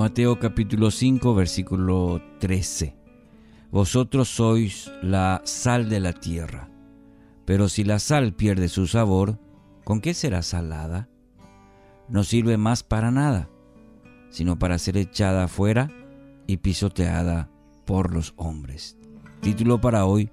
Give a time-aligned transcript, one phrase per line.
[0.00, 2.96] Mateo capítulo 5 versículo 13.
[3.70, 6.70] Vosotros sois la sal de la tierra,
[7.44, 9.38] pero si la sal pierde su sabor,
[9.84, 11.10] ¿con qué será salada?
[12.08, 13.50] No sirve más para nada,
[14.30, 15.90] sino para ser echada afuera
[16.46, 17.50] y pisoteada
[17.84, 18.96] por los hombres.
[19.42, 20.30] Título para hoy,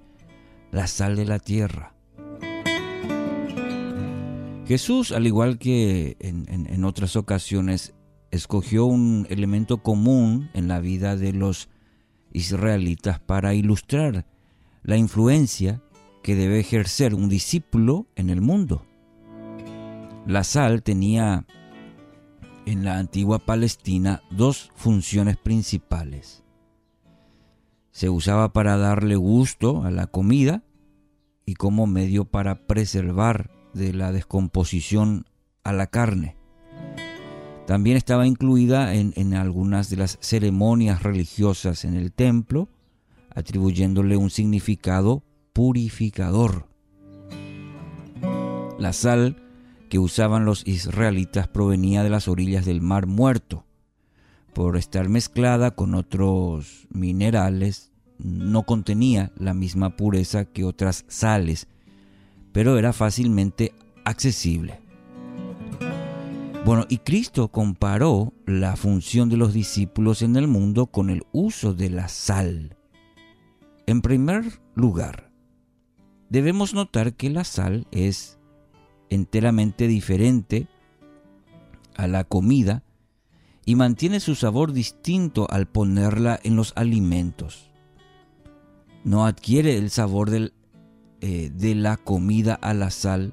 [0.72, 1.92] La sal de la tierra.
[4.66, 7.97] Jesús, al igual que en, en otras ocasiones,
[8.30, 11.68] escogió un elemento común en la vida de los
[12.32, 14.26] israelitas para ilustrar
[14.82, 15.82] la influencia
[16.22, 18.84] que debe ejercer un discípulo en el mundo.
[20.26, 21.46] La sal tenía
[22.66, 26.44] en la antigua Palestina dos funciones principales.
[27.92, 30.62] Se usaba para darle gusto a la comida
[31.46, 35.24] y como medio para preservar de la descomposición
[35.64, 36.37] a la carne.
[37.68, 42.70] También estaba incluida en, algunas de las ceremonias religiosas en el templo,
[43.28, 46.66] atribuyéndole un significado purificador.
[48.78, 49.36] La sal
[49.90, 53.66] que usaban los israelitas provenía de las orillas del mar muerto.
[54.54, 61.68] Por estar mezclada con otros minerales, no contenía la misma pureza que otras sales,
[62.50, 63.74] pero era fácilmente
[64.06, 64.87] accesible.
[66.64, 71.72] Bueno, y Cristo comparó la función de los discípulos en el mundo con el uso
[71.72, 72.76] de la sal.
[73.86, 75.30] En primer lugar,
[76.28, 78.38] debemos notar que la sal es
[79.08, 80.68] enteramente diferente
[81.96, 82.82] a la comida
[83.64, 87.70] y mantiene su sabor distinto al ponerla en los alimentos.
[89.04, 93.32] No adquiere el sabor eh, de la comida a la sal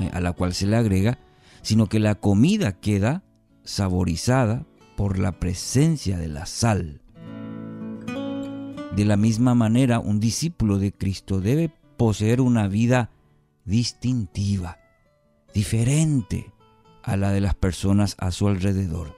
[0.00, 1.18] eh, a la cual se le agrega,
[1.66, 3.24] sino que la comida queda
[3.64, 4.64] saborizada
[4.96, 7.00] por la presencia de la sal.
[8.94, 13.10] De la misma manera, un discípulo de Cristo debe poseer una vida
[13.64, 14.78] distintiva,
[15.54, 16.52] diferente
[17.02, 19.16] a la de las personas a su alrededor.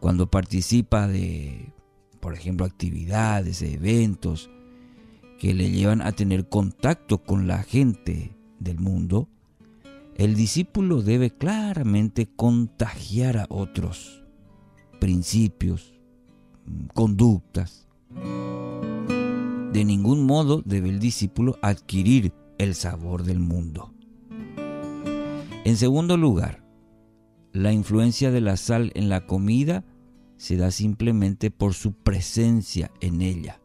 [0.00, 1.72] Cuando participa de,
[2.20, 4.50] por ejemplo, actividades, eventos
[5.38, 9.30] que le llevan a tener contacto con la gente del mundo,
[10.16, 14.24] el discípulo debe claramente contagiar a otros
[15.00, 16.00] principios,
[16.94, 17.88] conductas.
[19.72, 23.92] De ningún modo debe el discípulo adquirir el sabor del mundo.
[25.64, 26.64] En segundo lugar,
[27.52, 29.84] la influencia de la sal en la comida
[30.36, 33.60] se da simplemente por su presencia en ella.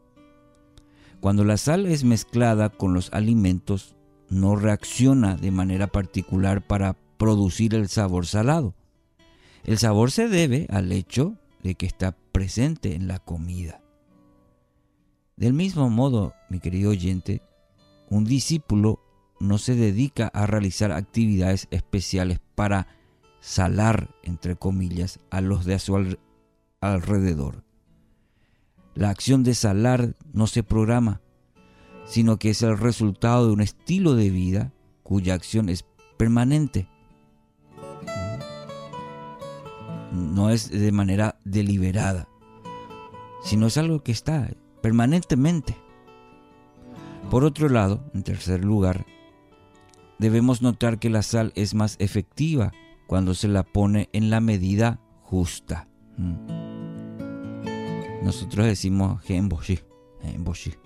[1.20, 3.96] Cuando la sal es mezclada con los alimentos,
[4.30, 8.74] no reacciona de manera particular para producir el sabor salado.
[9.64, 13.82] El sabor se debe al hecho de que está presente en la comida.
[15.36, 17.42] Del mismo modo, mi querido oyente,
[18.08, 19.00] un discípulo
[19.38, 22.86] no se dedica a realizar actividades especiales para
[23.40, 26.16] salar, entre comillas, a los de su
[26.80, 27.64] alrededor.
[28.94, 31.20] La acción de salar no se programa,
[32.06, 34.72] sino que es el resultado de un estilo de vida
[35.02, 35.84] cuya acción es
[36.16, 36.88] permanente.
[40.12, 42.28] No es de manera deliberada,
[43.42, 44.50] sino es algo que está
[44.82, 45.76] permanentemente.
[47.30, 49.06] Por otro lado, en tercer lugar,
[50.18, 52.72] debemos notar que la sal es más efectiva
[53.06, 55.88] cuando se la pone en la medida justa.
[56.16, 56.70] Mm.
[58.22, 59.78] Nosotros decimos emboshi,
[60.22, 60.79] emboshi.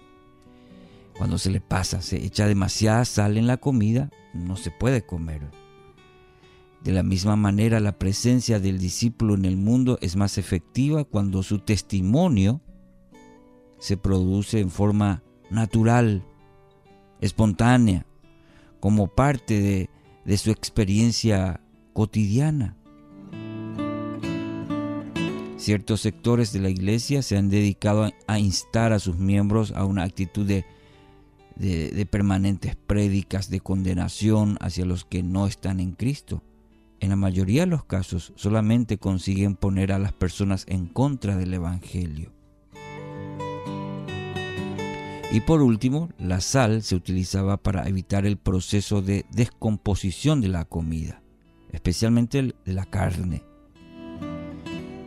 [1.17, 5.49] Cuando se le pasa, se echa demasiada sal en la comida, no se puede comer.
[6.83, 11.43] De la misma manera, la presencia del discípulo en el mundo es más efectiva cuando
[11.43, 12.61] su testimonio
[13.79, 16.25] se produce en forma natural,
[17.21, 18.07] espontánea,
[18.81, 19.89] como parte
[20.25, 21.61] de, su experiencia
[21.95, 22.77] cotidiana.
[25.56, 30.03] Ciertos sectores de la iglesia se han dedicado a instar a sus miembros a una
[30.03, 30.67] actitud de
[31.56, 36.43] de, permanentes prédicas de condenación hacia los que no están en Cristo.
[37.01, 41.55] En la mayoría de los casos solamente consiguen poner a las personas en contra del
[41.55, 42.33] Evangelio.
[45.33, 50.65] Y por último, la sal se utilizaba para evitar el proceso de descomposición de la
[50.65, 51.23] comida,
[51.73, 53.43] especialmente de la carne.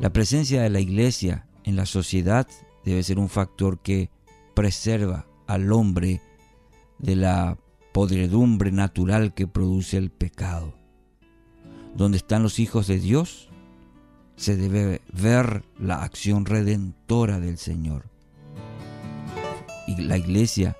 [0.01, 2.45] La presencia de la iglesia en la sociedad
[2.83, 4.09] debe ser un factor que
[4.53, 6.21] preserva al hombre
[6.99, 7.57] de la
[7.93, 10.73] podredumbre natural que produce el pecado.
[11.95, 13.49] Donde están los hijos de Dios,
[14.35, 18.09] se debe ver la acción redentora del Señor.
[19.87, 20.77] Y la iglesia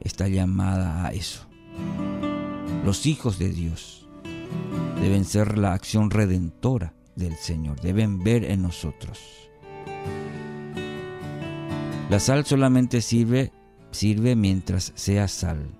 [0.00, 1.46] está llamada a eso.
[2.84, 4.08] Los hijos de Dios
[5.00, 9.20] deben ser la acción redentora del Señor, deben ver en nosotros.
[12.08, 13.52] La sal solamente sirve,
[13.90, 15.70] sirve mientras sea sal.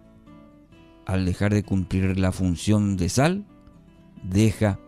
[1.06, 3.46] Al dejar de cumplir la función de sal,
[4.22, 4.78] deja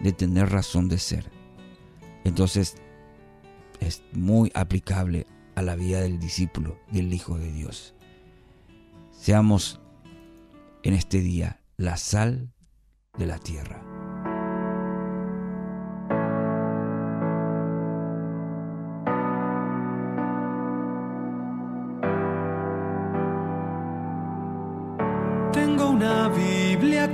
[0.00, 1.30] de tener razón de ser.
[2.24, 2.76] Entonces
[3.80, 7.94] es muy aplicable a la vida del discípulo, del Hijo de Dios.
[9.10, 9.80] Seamos
[10.82, 12.52] en este día la sal
[13.18, 13.85] de la tierra.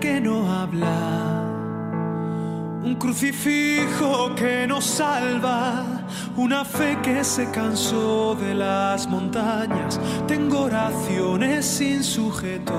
[0.03, 1.45] Que no habla,
[2.83, 5.85] un crucifijo que nos salva,
[6.37, 12.75] una fe que se cansó de las montañas, tengo oraciones sin sujeto.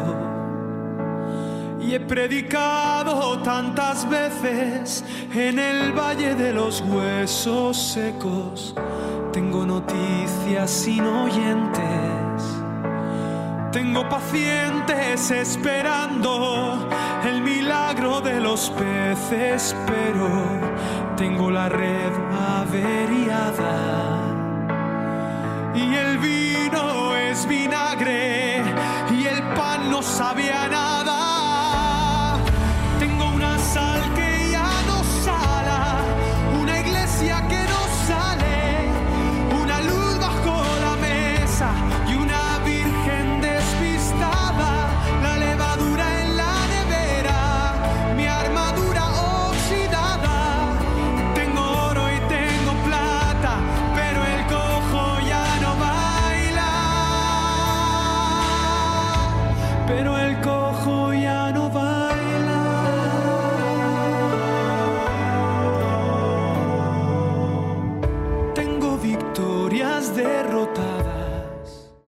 [1.79, 8.75] Y he predicado tantas veces en el valle de los huesos secos.
[9.31, 11.92] Tengo noticias sin oyentes.
[13.73, 16.87] Tengo pacientes esperando
[17.25, 20.29] el milagro de los peces, pero
[21.17, 22.11] tengo la red
[22.59, 23.73] averiada.
[25.73, 28.61] Y el vino es vinagre
[29.09, 30.82] y el pan no sabía nada.
[59.87, 61.12] pero el cojo